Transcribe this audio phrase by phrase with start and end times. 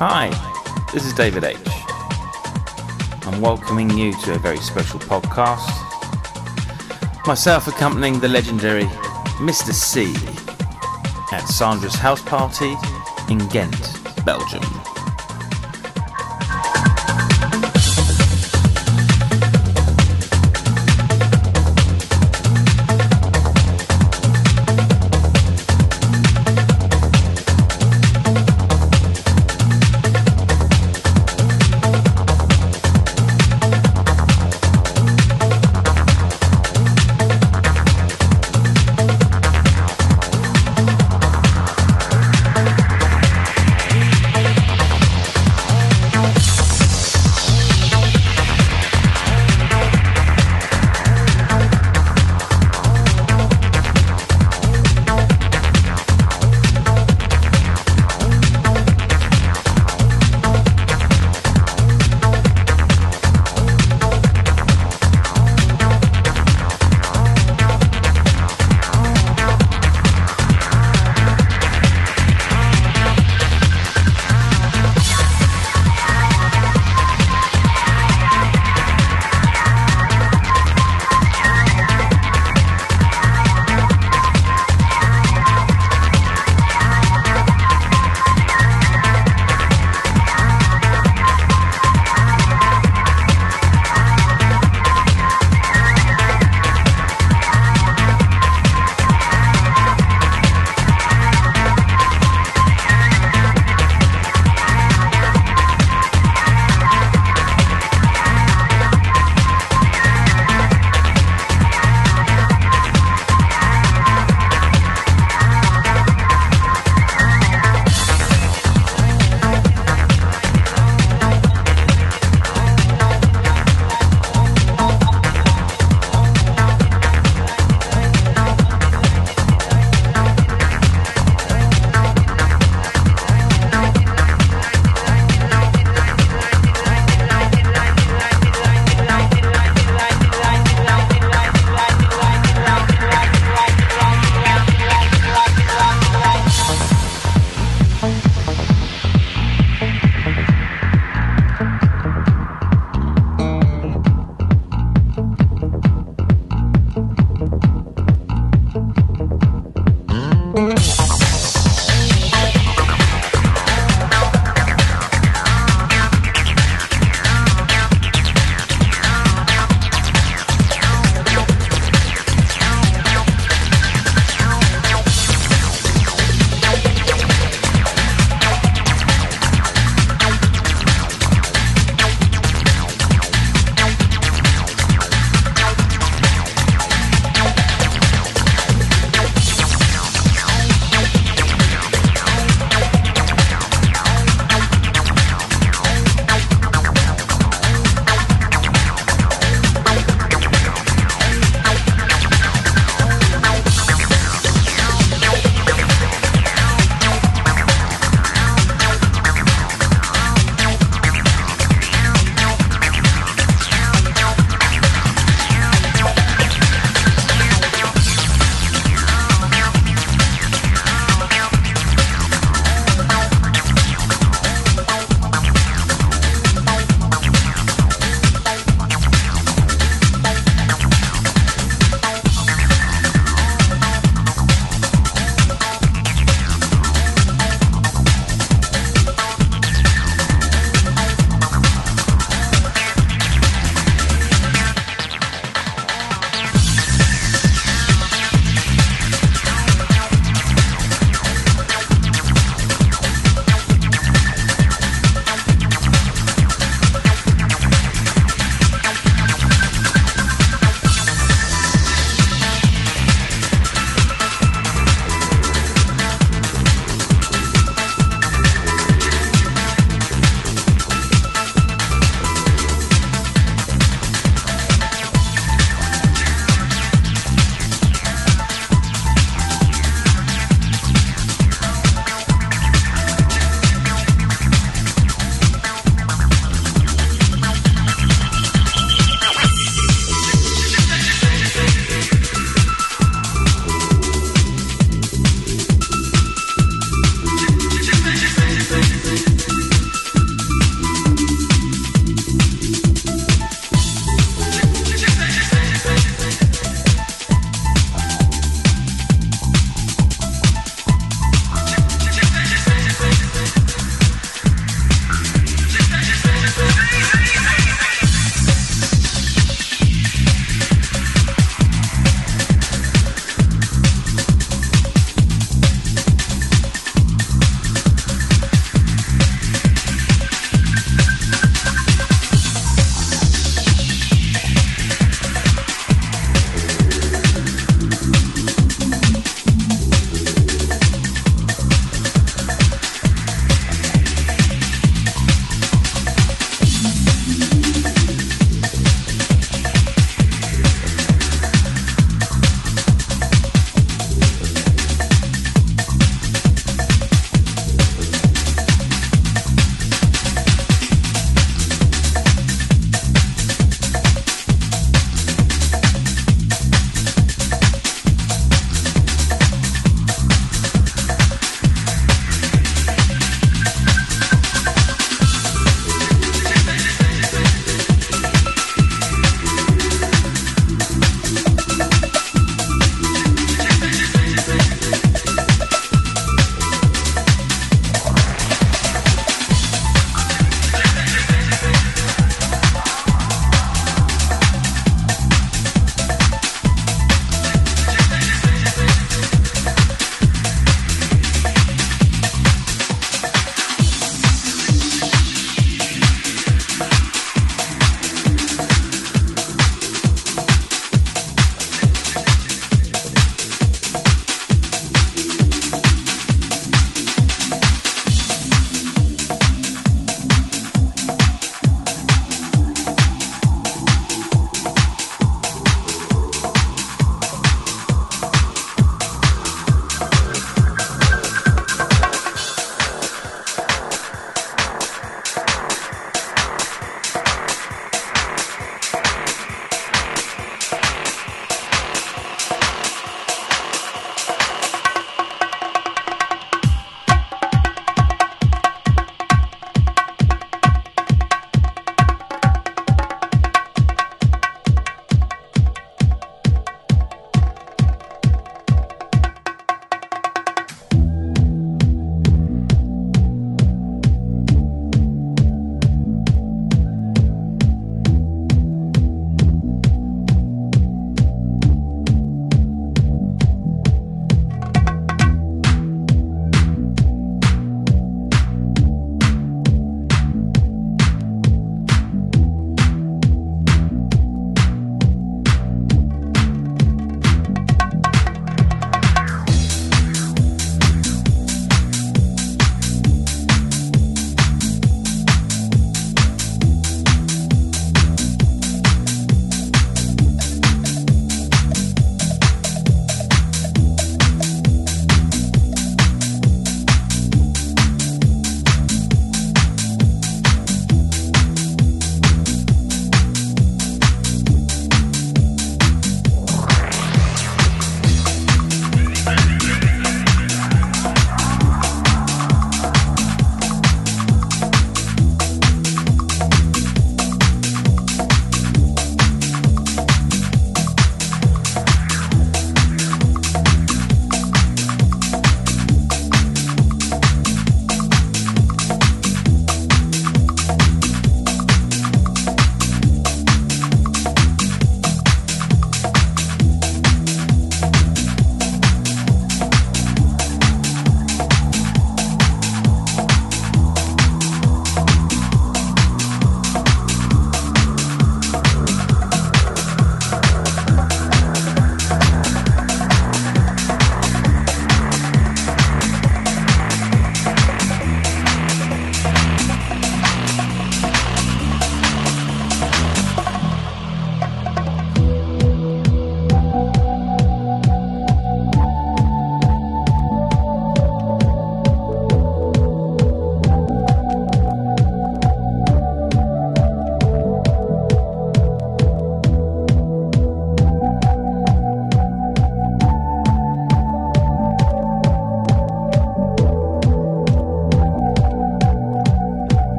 [0.00, 0.30] Hi,
[0.92, 1.58] this is David H.
[3.26, 5.66] I'm welcoming you to a very special podcast.
[7.26, 8.84] Myself accompanying the legendary
[9.40, 9.72] Mr.
[9.72, 10.14] C
[11.32, 12.76] at Sandra's house party
[13.28, 14.62] in Ghent, Belgium.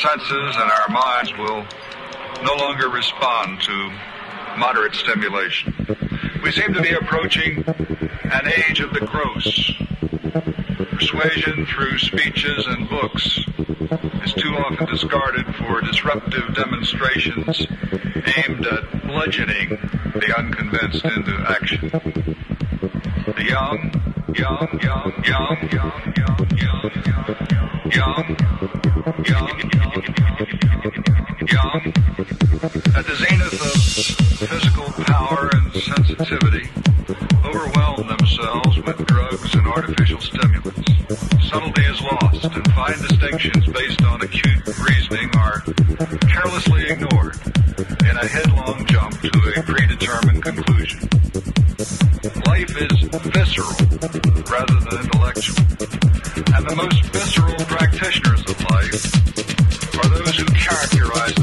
[0.00, 1.66] Senses and our minds will
[2.42, 3.92] no longer respond to
[4.56, 5.74] moderate stimulation.
[6.42, 9.72] We seem to be approaching an age of the gross.
[10.92, 13.40] Persuasion through speeches and books
[14.24, 17.66] is too often discarded for disruptive demonstrations
[18.38, 19.68] aimed at bludgeoning
[20.14, 21.90] the unconvinced into action.
[23.36, 23.92] The young,
[24.34, 26.16] young, young, young, young,
[26.56, 26.90] young, young,
[27.90, 28.36] young,
[29.26, 29.89] young, young,
[42.12, 45.60] lost, and fine distinctions based on acute reasoning are
[46.28, 47.36] carelessly ignored
[47.78, 51.00] in a headlong jump to a predetermined conclusion.
[52.46, 53.74] Life is visceral
[54.50, 55.64] rather than intellectual,
[56.54, 59.04] and the most visceral practitioners of life
[59.98, 61.39] are those who characterize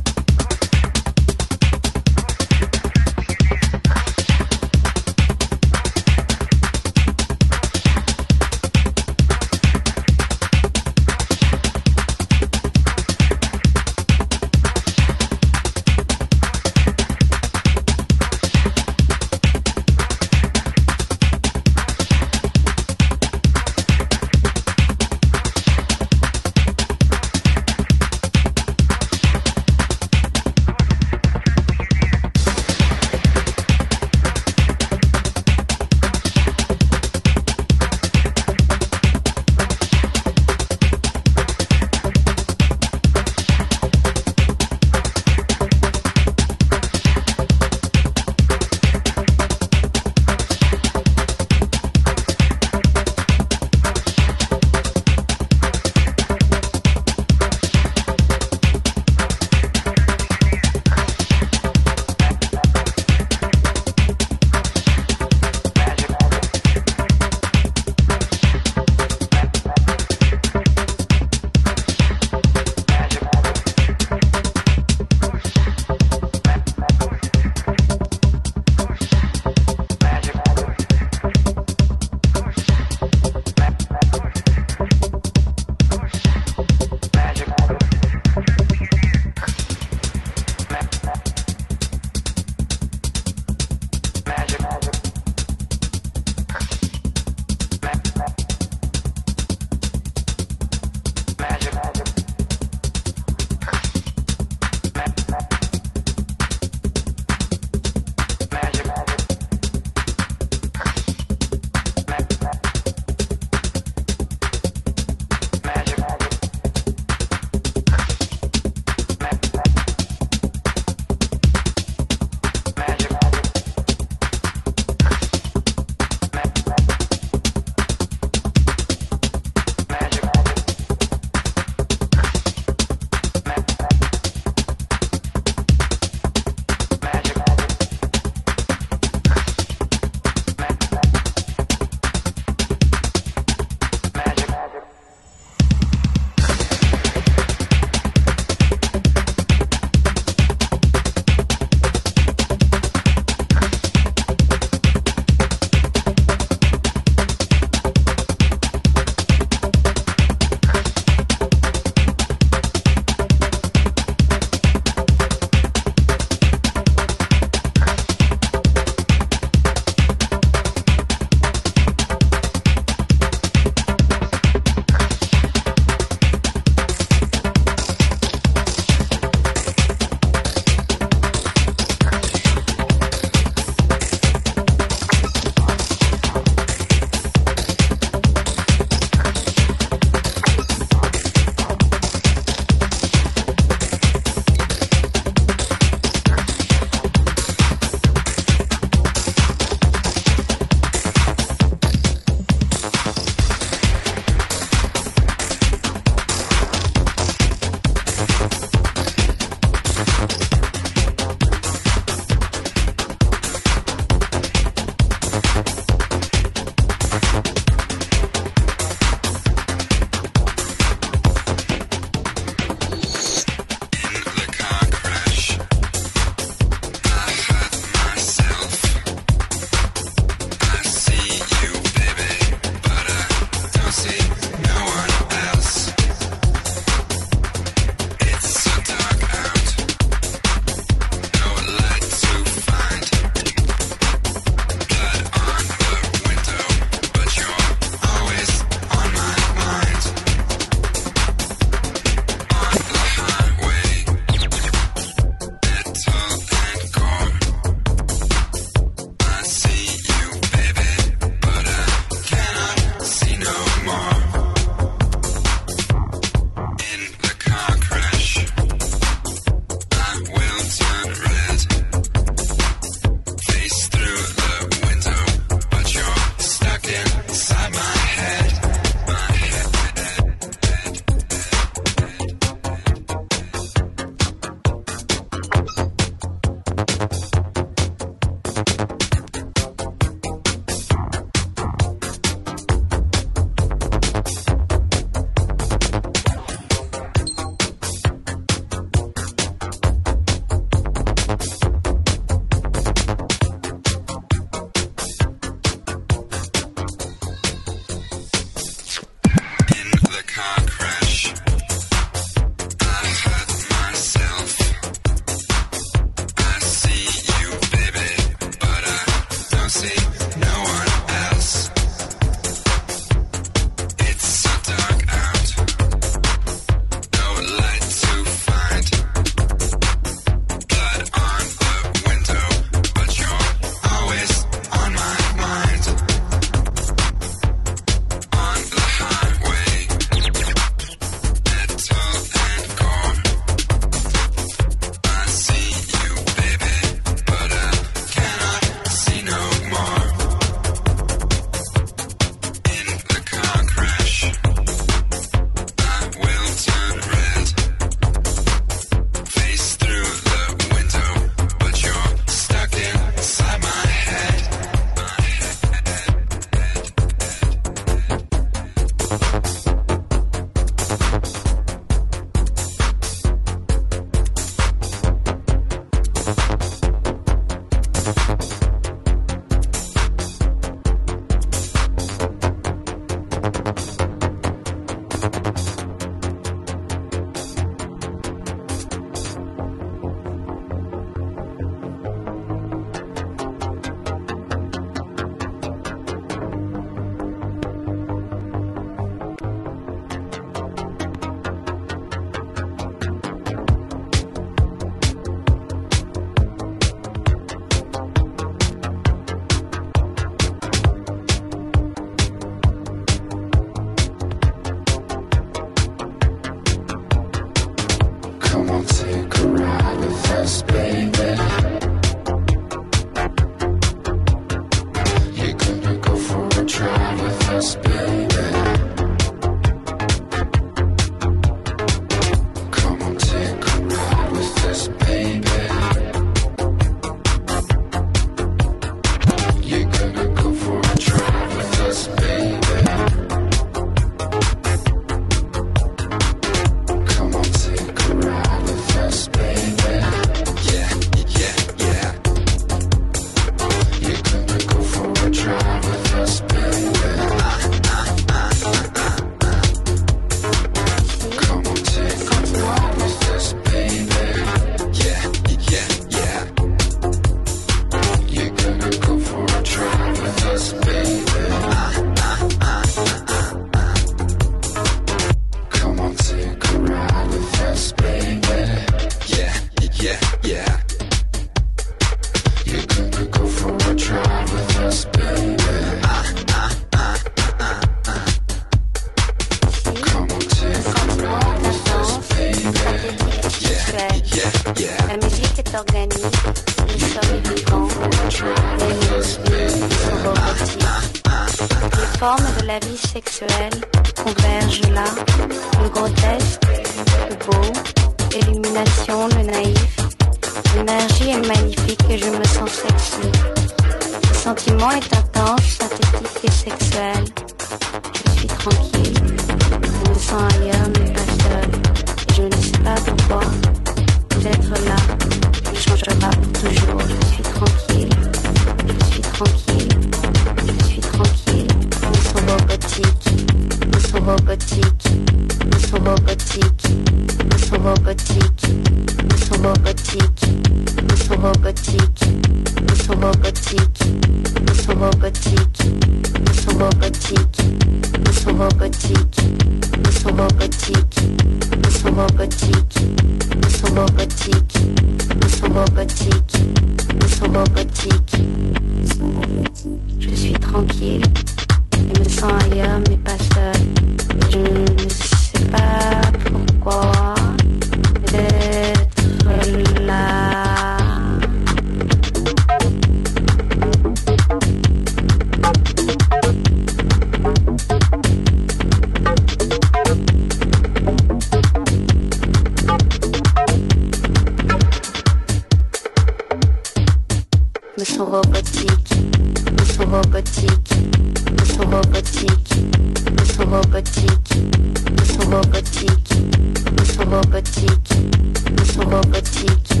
[597.30, 598.30] słowo bociki,
[598.76, 600.00] to słowo bociki,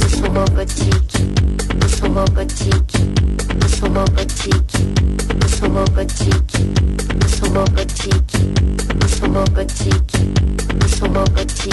[0.00, 1.24] to słowo bociki,
[1.80, 2.98] to słowo bociki,
[3.60, 4.60] to słowo bociki,
[5.40, 6.58] to słowo bociki,
[7.20, 8.38] to słowo bociki,
[9.00, 10.24] to słowo bociki,
[10.80, 11.70] to słowo bociki,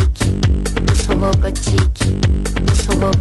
[0.85, 2.11] to słowo bociki,
[2.65, 3.11] to słowo.